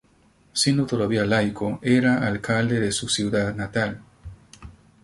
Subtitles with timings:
[0.53, 4.01] Siendo todavía laico, era alcalde de su ciudad natal.